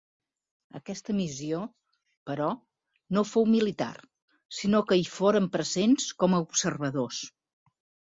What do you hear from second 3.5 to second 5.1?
militar sinó que hi